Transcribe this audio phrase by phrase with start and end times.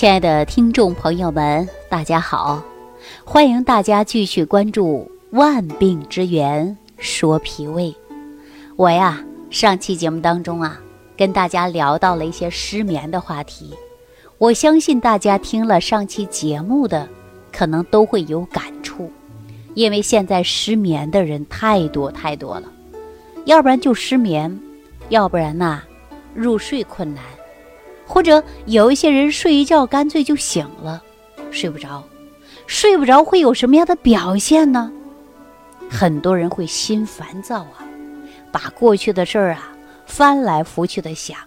[0.00, 2.64] 亲爱的听众朋友们，大家好！
[3.22, 7.88] 欢迎大家继续关注《万病之源说脾胃》。
[8.76, 10.80] 我呀，上期节目当中啊，
[11.18, 13.74] 跟大家聊到了一些失眠的话题。
[14.38, 17.06] 我相信大家听了上期节目的，
[17.52, 19.12] 可能都会有感触，
[19.74, 22.72] 因为现在失眠的人太多太多了，
[23.44, 24.58] 要不然就失眠，
[25.10, 25.82] 要不然呐，
[26.34, 27.22] 入睡困难。
[28.12, 31.00] 或者有一些人睡一觉干脆就醒了，
[31.52, 32.02] 睡不着，
[32.66, 34.90] 睡不着会有什么样的表现呢？
[35.88, 37.86] 很多人会心烦躁啊，
[38.50, 39.70] 把过去的事儿啊
[40.06, 41.38] 翻来覆去的想，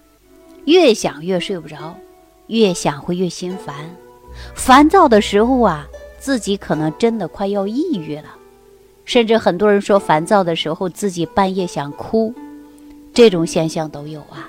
[0.63, 1.97] 越想越睡不着，
[2.47, 3.75] 越想会越心烦，
[4.55, 5.85] 烦躁的时候啊，
[6.17, 8.29] 自己可能真的快要抑郁了，
[9.03, 12.33] 甚至很多人说烦躁的时候自己半夜想哭，
[13.13, 14.47] 这种现象都有啊，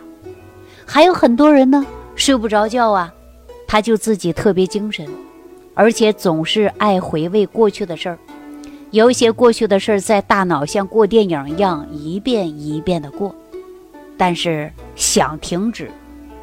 [0.86, 1.84] 还有很多人呢。
[2.16, 3.12] 睡不着觉啊，
[3.66, 5.06] 他就自己特别精神，
[5.74, 8.18] 而且总是爱回味过去的事儿，
[8.90, 13.34] 有一些过去的事儿在大脑像过电影一样一遍一遍的过，
[14.16, 15.90] 但是想停止，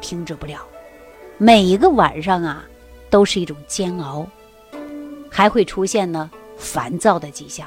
[0.00, 0.60] 停止不了，
[1.38, 2.62] 每一个晚上啊
[3.08, 4.26] 都是一种煎熬，
[5.30, 7.66] 还会出现呢烦躁的迹象。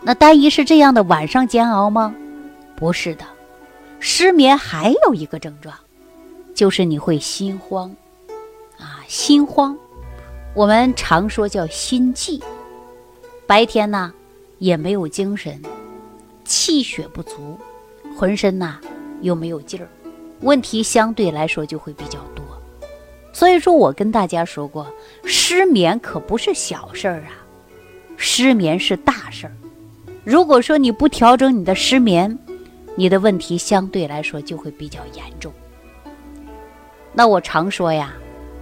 [0.00, 2.14] 那单一是这样的晚上煎熬吗？
[2.76, 3.24] 不是的，
[4.00, 5.74] 失眠还有一个症状。
[6.58, 7.94] 就是你会心慌，
[8.78, 9.78] 啊，心慌，
[10.56, 12.42] 我们常说叫心悸。
[13.46, 14.12] 白天呢
[14.58, 15.62] 也没有精神，
[16.44, 17.56] 气血不足，
[18.16, 18.80] 浑身呐
[19.20, 19.86] 又没有劲儿，
[20.40, 22.44] 问题相对来说就会比较多。
[23.32, 24.84] 所以说我跟大家说过，
[25.22, 27.38] 失眠可不是小事儿啊，
[28.16, 29.52] 失眠是大事儿。
[30.24, 32.36] 如果说你不调整你的失眠，
[32.96, 35.52] 你的问题相对来说就会比较严重。
[37.18, 38.14] 那我常说呀，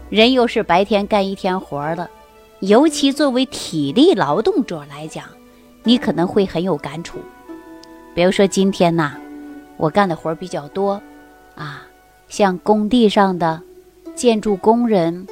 [0.08, 2.08] 人又是白天干一天活的，
[2.60, 5.26] 尤其作为体力劳动者来讲，
[5.82, 7.18] 你可能会很有感触。
[8.14, 9.12] 比如说今天呐，
[9.76, 10.98] 我干的活比较多，
[11.54, 11.82] 啊，
[12.30, 13.60] 像工地上的
[14.14, 15.26] 建筑工人，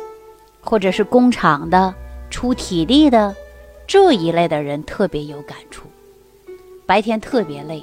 [0.60, 1.94] 或者是工厂的
[2.28, 3.34] 出体力的
[3.86, 5.88] 这一类的人特别有感触。
[6.84, 7.82] 白天特别累，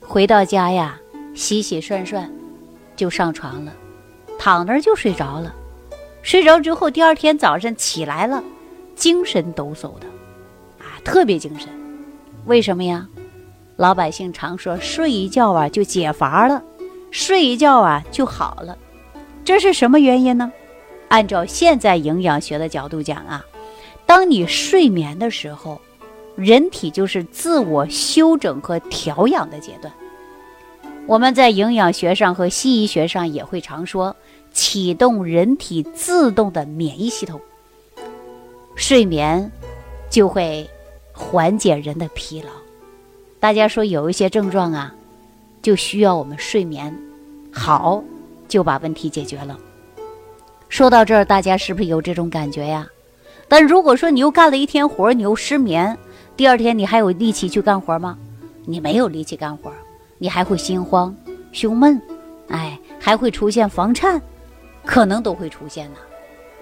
[0.00, 0.98] 回到家呀，
[1.36, 2.28] 洗洗涮涮，
[2.96, 3.72] 就上床了。
[4.38, 5.54] 躺那儿就睡着了，
[6.22, 8.42] 睡着之后，第二天早上起来了，
[8.94, 10.06] 精神抖擞的，
[10.78, 11.68] 啊，特别精神。
[12.44, 13.06] 为什么呀？
[13.76, 16.62] 老百姓常说睡一觉啊就解乏了，
[17.10, 18.76] 睡一觉啊就好了。
[19.44, 20.50] 这是什么原因呢？
[21.08, 23.44] 按照现在营养学的角度讲啊，
[24.06, 25.80] 当你睡眠的时候，
[26.36, 29.92] 人体就是自我休整和调养的阶段。
[31.06, 34.16] 我们在营养学上和西医学上也会常说，
[34.56, 37.38] 启动人体自动的免疫系统。
[38.74, 39.52] 睡眠
[40.08, 40.68] 就会
[41.12, 42.48] 缓解人的疲劳。
[43.38, 44.94] 大家说有一些症状啊，
[45.60, 46.90] 就需要我们睡眠
[47.52, 48.02] 好，
[48.48, 49.58] 就把问题解决了。
[50.70, 52.88] 说到这儿，大家是不是有这种感觉呀？
[53.46, 55.96] 但如果说你又干了一天活，你又失眠，
[56.34, 58.16] 第二天你还有力气去干活吗？
[58.64, 59.70] 你没有力气干活。
[60.16, 61.14] 你还会心慌、
[61.52, 62.00] 胸闷，
[62.48, 64.20] 哎，还会出现房颤，
[64.86, 65.98] 可能都会出现呢。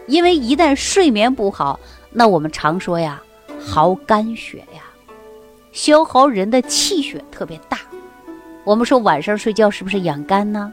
[0.07, 1.79] 因为一旦睡眠不好，
[2.11, 3.23] 那我们常说呀，
[3.61, 4.83] 耗肝血呀，
[5.73, 7.79] 消耗人的气血特别大。
[8.65, 10.73] 我们说晚上睡觉是不是养肝呢？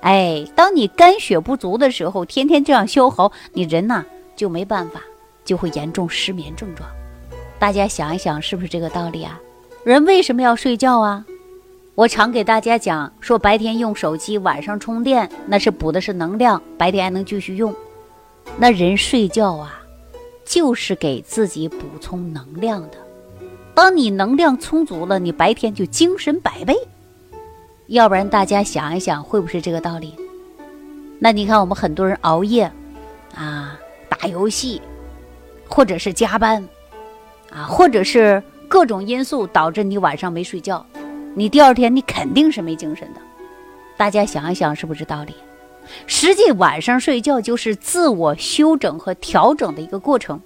[0.00, 4.04] 哎，当你肝血不足的时候，天天这样消耗，你人呐
[4.34, 5.00] 就没办法，
[5.44, 6.88] 就会严重失眠症状。
[7.58, 9.40] 大家想一想，是不是这个道理啊？
[9.84, 11.24] 人为什么要睡觉啊？
[11.94, 17.74] 我常给大家讲说，白天用手机，晚上充电，那是补的是能量，白天还能继续用。
[18.56, 19.78] 那人睡觉啊，
[20.42, 22.96] 就是给自己补充能量的。
[23.74, 26.74] 当你能量充足了，你白天就精神百倍。
[27.88, 30.14] 要不然，大家想一想，会不会是这个道理？
[31.18, 32.72] 那你看，我们很多人熬夜，
[33.34, 33.78] 啊，
[34.08, 34.80] 打游戏，
[35.68, 36.66] 或者是加班，
[37.50, 40.86] 啊，或者是各种因素导致你晚上没睡觉。
[41.34, 43.20] 你第二天你肯定是没精神的，
[43.96, 45.34] 大家想一想是不是道理？
[46.06, 50.40] 实际晚上睡觉就是自我休整和调整的一个过程。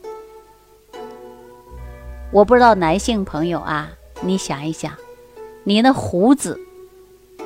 [2.32, 3.90] 我不知道男性朋友啊，
[4.20, 4.92] 你想一想，
[5.64, 6.58] 你那胡子，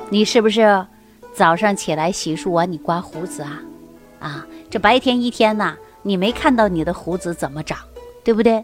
[0.09, 0.85] 你是不是
[1.33, 3.61] 早上起来洗漱完你刮胡子啊？
[4.19, 7.79] 啊，这白天一天呐，你没看到你的胡子怎么长，
[8.23, 8.63] 对不对？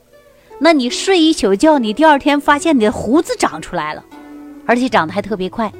[0.59, 4.03] 那你睡一宿觉，你第二天发现你的胡子长出来了。
[4.67, 5.71] 而且长得还特别快，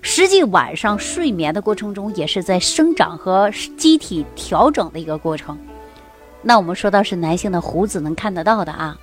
[0.00, 5.58] 实际晚上睡眠的过程中，也是在生长和机体调整的一个过程。
[6.40, 8.96] 那我们说到是男性的胡子能看得到的啊，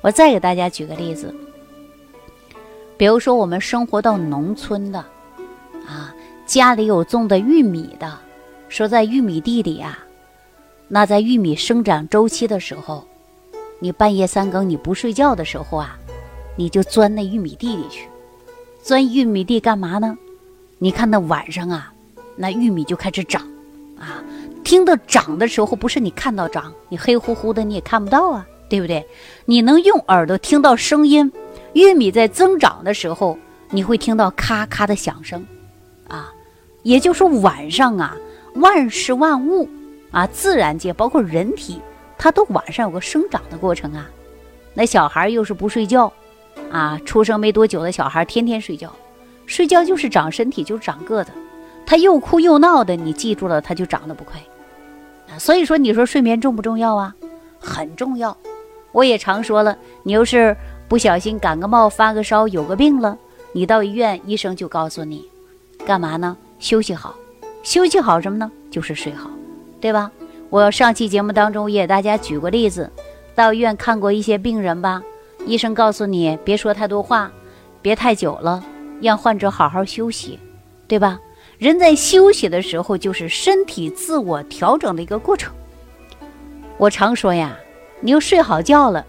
[0.00, 1.32] 我再给大家举个例子，
[2.96, 4.98] 比如说我们生活到农村的
[5.86, 6.14] 啊，
[6.46, 8.18] 家里有种的玉米的，
[8.68, 9.98] 说在玉米地里啊，
[10.88, 13.06] 那在玉米生长周期的时候，
[13.78, 15.98] 你半夜三更你不睡觉的时候啊，
[16.56, 18.06] 你就钻那玉米地里去，
[18.84, 20.14] 钻玉米地干嘛呢？
[20.76, 21.90] 你看那晚上啊，
[22.36, 23.40] 那玉米就开始长，
[23.98, 24.22] 啊，
[24.62, 29.02] 听到长的时候，不是你看到长，你黑乎乎的你也看不到啊，对不对？
[29.46, 31.32] 你能用耳朵听到声音，
[31.72, 33.38] 玉米在增长的时候，
[33.70, 35.46] 你会听到咔咔的响声，
[36.06, 36.30] 啊，
[36.82, 38.14] 也就是说晚上啊，
[38.56, 39.66] 万事万物
[40.10, 41.80] 啊，自然界包括人体，
[42.18, 44.10] 它都晚上有个生长的过程啊。
[44.74, 46.12] 那小孩又是不睡觉，
[46.70, 48.92] 啊，出生没多久的小孩天天睡觉。
[49.46, 51.30] 睡觉就是长身体，就是长个子。
[51.86, 54.40] 他又哭又闹的，你记住了，他就长得不快。
[55.28, 57.14] 啊，所以说你说睡眠重不重要啊？
[57.60, 58.36] 很重要。
[58.92, 60.56] 我也常说了，你要是
[60.88, 63.18] 不小心感个冒、发个烧、有个病了，
[63.52, 65.28] 你到医院，医生就告诉你，
[65.84, 66.36] 干嘛呢？
[66.58, 67.14] 休息好，
[67.62, 68.50] 休息好什么呢？
[68.70, 69.28] 就是睡好，
[69.80, 70.10] 对吧？
[70.48, 72.90] 我上期节目当中也给大家举过例子，
[73.34, 75.02] 到医院看过一些病人吧，
[75.46, 77.30] 医生告诉你别说太多话，
[77.82, 78.64] 别太久了。
[79.00, 80.38] 让患者好好休息，
[80.86, 81.20] 对吧？
[81.58, 85.52] 人在休息的时候，就是身体自我调整的一个过程。
[86.78, 87.56] 我常说呀，
[88.00, 89.04] 你又睡好觉了，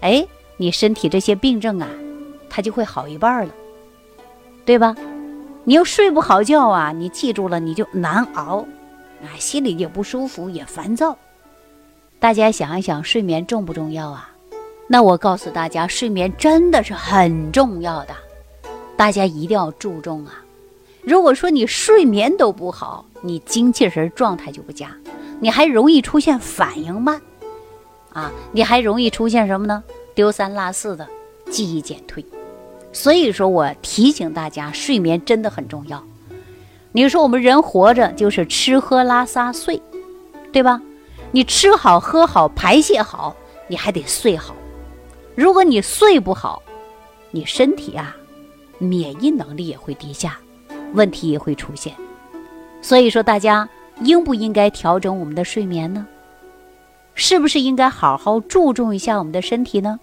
[0.00, 0.26] 哎，
[0.56, 1.86] 你身体这些病症啊，
[2.48, 3.52] 它就会好一半了，
[4.64, 4.96] 对吧？
[5.64, 8.66] 你又睡不好觉啊，你记住了，你就难熬，
[9.22, 11.16] 啊，心里也不舒服，也烦躁。
[12.18, 14.30] 大家想一想，睡眠重不重要啊？
[14.90, 18.14] 那我告诉大家，睡眠真的是很重要的。
[18.96, 20.42] 大家一定要注重啊！
[21.02, 24.90] 如果说你睡眠都不好，你精气神状态就不佳，
[25.40, 27.20] 你还容易出现反应慢，
[28.14, 29.84] 啊，你还容易出现什么呢？
[30.14, 31.06] 丢三落四的
[31.50, 32.24] 记忆减退。
[32.90, 36.02] 所以说我提醒大家，睡眠真的很重要。
[36.92, 39.80] 你说我们人活着就是吃喝拉撒睡，
[40.50, 40.80] 对吧？
[41.30, 43.36] 你吃好喝好排泄好，
[43.68, 44.54] 你还得睡好。
[45.38, 46.60] 如果你睡不好，
[47.30, 48.16] 你身体啊。
[48.78, 50.36] 免疫能力也会低下，
[50.94, 51.94] 问题也会出现。
[52.82, 53.68] 所以说，大家
[54.02, 56.04] 应不应该调整我们的睡眠呢？
[57.14, 60.00] 是不是应该好好注重一下我们的身体呢？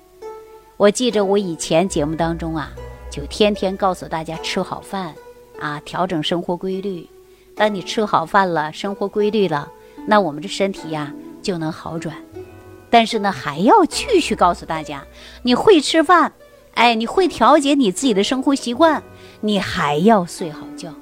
[0.78, 2.72] 我记着我以前节目当中啊，
[3.12, 5.14] 就天天告诉大家吃好饭
[5.60, 7.06] 啊，调整生活规律。
[7.58, 9.70] 当你吃好饭了，生活规律了，
[10.08, 12.16] 那我们这身体呀就能好转。
[12.95, 15.03] 但是呢，还要继续告诉大家，
[15.44, 16.31] 你会吃饭。
[16.75, 19.03] 哎，你会调节你自己的生活习惯，
[19.42, 20.94] 你还要睡好觉。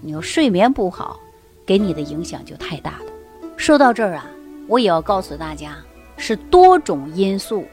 [0.00, 1.20] 你要睡眠不好，
[1.64, 3.12] 给你的影响就太大了。
[3.56, 4.26] 说到这儿啊，
[4.66, 5.76] 我也要告诉大家，
[6.16, 7.64] 是多种因素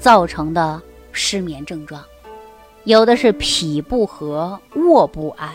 [0.00, 0.82] 造成的
[1.12, 2.02] 失眠症状。
[2.82, 5.50] 有的是脾不和、卧不安，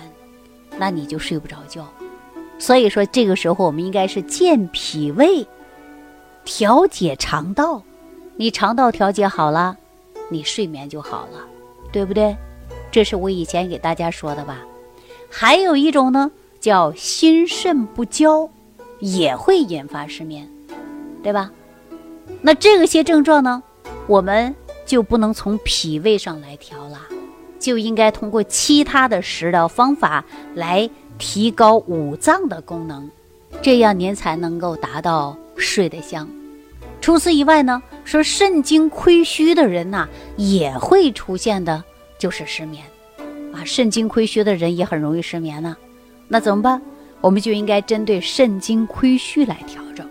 [0.77, 1.85] 那你就睡不着觉。
[2.57, 5.45] 所以说，这个时候我们应该是健脾胃、
[6.47, 7.83] 调节肠道。
[8.37, 9.77] 你肠道调节好了。
[10.29, 11.45] 你睡眠就好了，
[11.91, 12.35] 对不对？
[12.89, 14.65] 这是我以前给大家说的吧。
[15.29, 18.49] 还有一种呢，叫心肾不交，
[18.99, 20.49] 也会引发失眠，
[21.21, 21.51] 对吧？
[22.41, 23.61] 那这些症状呢，
[24.07, 27.01] 我们就不能从脾胃上来调了，
[27.59, 30.23] 就应该通过其他的食疗方法
[30.55, 33.09] 来提高五脏的功能，
[33.61, 36.27] 这样您才能够达到睡得香。
[37.01, 37.81] 除此以外呢？
[38.03, 41.83] 说肾精亏虚的人呐，也会出现的，
[42.17, 42.83] 就是失眠，
[43.53, 45.75] 啊，肾精亏虚的人也很容易失眠呢。
[46.27, 46.81] 那怎么办？
[47.21, 50.07] 我们就应该针对肾精亏虚来调整，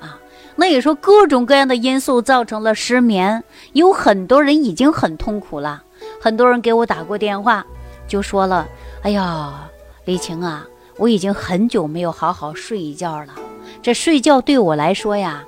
[0.00, 0.18] 啊，
[0.56, 5.84] 那也说各种各样的因素造成了失眠，有很多人已经很痛苦了。
[6.20, 7.64] 很多人给我打过电话，
[8.08, 8.66] 就说了
[9.02, 9.68] ：“哎呀，
[10.04, 13.34] 李晴啊，我已经很久没有好好睡一觉了，
[13.82, 15.44] 这睡觉对我来说呀。”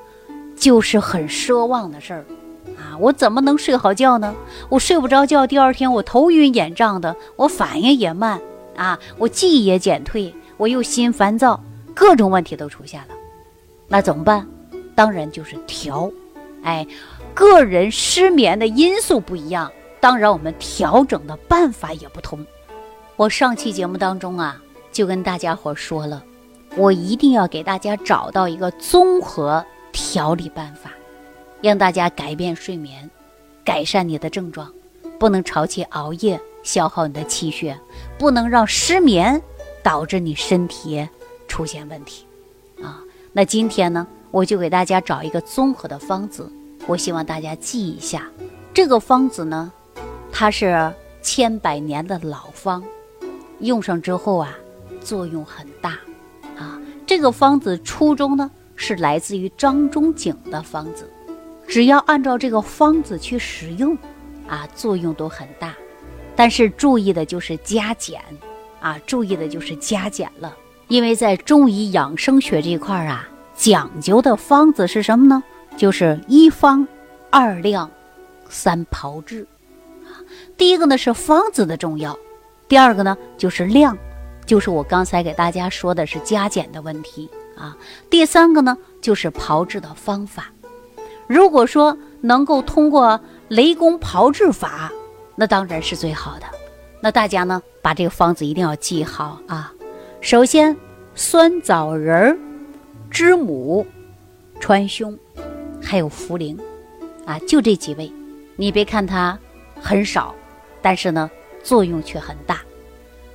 [0.55, 2.25] 就是很奢望的事儿，
[2.77, 4.33] 啊，我怎么能睡好觉呢？
[4.69, 8.41] 我睡不着觉，第二天我头晕眼胀的，我反应也慢，
[8.77, 11.61] 啊，我记忆也减退，我又心烦躁，
[11.95, 13.09] 各种问题都出现了。
[13.89, 14.47] 那怎么办？
[14.95, 16.09] 当然就是调，
[16.63, 16.87] 哎，
[17.35, 22.39] 个人失眠的因素不一样，当然我们调整的办法也不同。
[23.17, 24.63] 我上期节目当中啊，
[24.93, 26.23] 就跟大家伙说了，
[26.77, 29.65] 我一定要给大家找到一个综合。
[29.95, 30.91] 调理办法，
[31.61, 33.11] 让大家改变睡眠，
[33.63, 34.73] 改善你的症状，
[35.19, 37.79] 不能长期熬夜消耗你的气血，
[38.19, 39.43] 不能让失眠
[39.83, 41.07] 导致你身体
[41.47, 42.25] 出现问题
[42.83, 43.03] 啊。
[43.35, 46.51] 那今天呢，我就给大家找一个综合的方子，
[46.87, 48.27] 我希望大家记一下。
[48.73, 49.71] 这个方子呢，
[50.33, 52.83] 它是千百年的老方，
[53.59, 54.57] 用上之后啊，
[55.03, 55.99] 作用很大。
[57.07, 61.11] 这个方子初衷呢，是来自于张仲景的方子，
[61.67, 63.97] 只要按照这个方子去使用，
[64.49, 65.75] 啊，作用都很大。
[66.35, 68.21] 但是注意的就是加减，
[68.81, 70.57] 啊，注意的就是加减了。
[70.89, 75.43] 因为在中医养生学这一块啊，讲究的方子是什么呢？
[75.77, 76.87] 就是一方
[77.31, 77.91] 二量。
[78.55, 79.47] 三炮制，
[80.05, 80.21] 啊，
[80.59, 82.19] 第一个呢是方子的重要，
[82.69, 83.97] 第二个呢就是量，
[84.45, 87.77] 就是我刚才给大家说的是加减的问题啊，
[88.11, 90.53] 第三个呢就是炮制的方法。
[91.27, 93.19] 如果说能够通过
[93.49, 94.93] 雷公炮制法，
[95.37, 96.47] 那当然是最好的。
[97.01, 99.73] 那大家呢把这个方子一定要记好啊。
[100.21, 100.77] 首先，
[101.15, 102.39] 酸枣仁、
[103.11, 103.87] 知母、
[104.61, 105.17] 川芎，
[105.83, 106.59] 还有茯苓，
[107.25, 108.13] 啊，就这几味。
[108.57, 109.39] 你别看它
[109.81, 110.35] 很少，
[110.83, 111.31] 但是呢，
[111.63, 112.61] 作用却很大。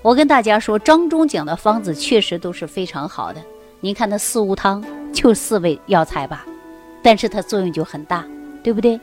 [0.07, 3.41] 我跟大家说，张仲景的方子确实都是非常好的。
[3.81, 6.45] 您看那四物汤就四味药材吧，
[7.03, 8.23] 但是它作用就很大，
[8.63, 8.97] 对不对？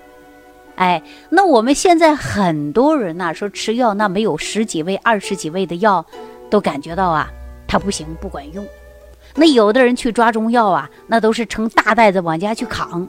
[0.77, 6.03] 哎，那我们现在很多人呐说吃药，那没有十几味、二十几味的药，
[6.49, 7.29] 都感觉到啊，
[7.69, 8.67] 它不行，不管用。
[9.35, 13.07] 那有的人去抓中药啊，那都是成大袋子往家去扛，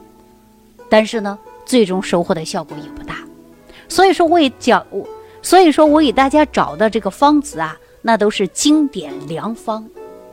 [0.90, 1.38] 但是呢。
[1.64, 3.16] 最终收获的效果也不大，
[3.88, 4.86] 所以说我也讲，
[5.42, 9.88] 所以说我给大家找的这个方子啊，那都是经典良方，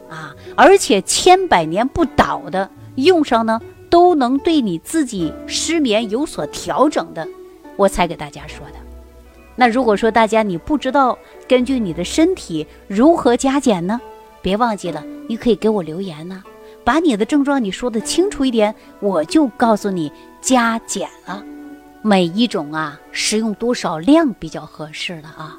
[0.10, 7.28] 啊，而且千百年不倒的，用上呢都能对你自己失眠有所调整的，
[7.76, 8.74] 我才给大家说的。
[9.56, 11.18] 那如果说大家你不知道
[11.48, 14.00] 根据你的身体如何加减呢，
[14.42, 16.44] 别忘记了，你可以给我留言呢。
[16.84, 21.42] 把你的症状你说的清楚一点，我就告诉你加减了。
[22.02, 25.58] 每一种啊，使用多少量比较合适的啊？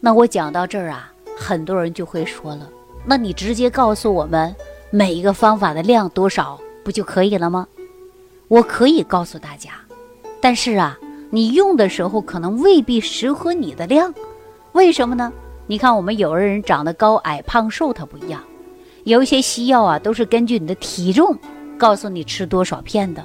[0.00, 2.68] 那我讲到这儿啊，很多人就会说了，
[3.06, 4.54] 那你直接告诉我们
[4.90, 7.66] 每一个方法的量多少不就可以了吗？
[8.48, 9.70] 我可以告诉大家，
[10.40, 10.98] 但是啊，
[11.30, 14.12] 你用的时候可能未必适合你的量，
[14.72, 15.32] 为什么呢？
[15.66, 18.42] 你看我们有的人长得高矮胖瘦，它不一样。
[19.04, 21.38] 有一些西药啊，都是根据你的体重，
[21.78, 23.24] 告诉你吃多少片的，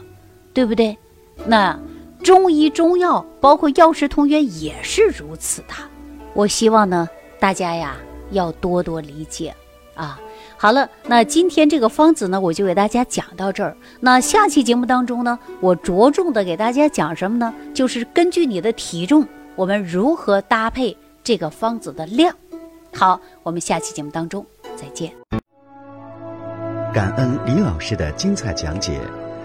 [0.54, 0.98] 对不对？
[1.46, 1.78] 那
[2.22, 5.74] 中医中药包括药食同源也是如此的。
[6.34, 7.08] 我希望呢，
[7.44, 7.98] 大家呀
[8.32, 9.54] 要多多理解
[9.96, 10.18] 啊。
[10.56, 13.76] 好了，那今天这个方子呢，我就给大家讲到这儿。
[14.00, 17.54] 那下期节目当中呢，我着重的给大家讲什么呢？
[17.74, 22.34] 就是根据你的体重，我们如何搭配这个方子的量。
[22.96, 24.46] 好，我们下期节目当中
[24.78, 25.12] 再见。
[26.94, 29.02] 感恩李老师的精彩讲解。